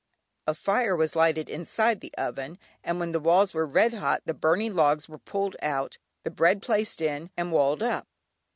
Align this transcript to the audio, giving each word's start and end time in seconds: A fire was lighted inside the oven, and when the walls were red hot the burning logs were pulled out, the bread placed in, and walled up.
A 0.47 0.55
fire 0.55 0.95
was 0.95 1.15
lighted 1.15 1.47
inside 1.47 2.01
the 2.01 2.11
oven, 2.17 2.57
and 2.83 2.99
when 2.99 3.11
the 3.11 3.19
walls 3.19 3.53
were 3.53 3.67
red 3.67 3.93
hot 3.93 4.23
the 4.25 4.33
burning 4.33 4.73
logs 4.75 5.07
were 5.07 5.19
pulled 5.19 5.55
out, 5.61 5.99
the 6.23 6.31
bread 6.31 6.63
placed 6.63 7.01
in, 7.01 7.29
and 7.37 7.51
walled 7.51 7.83
up. 7.83 8.07